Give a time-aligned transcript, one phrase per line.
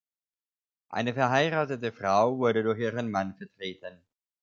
[0.89, 4.01] Eine verheiratete Frau wurde durch ihren Mann vertreten.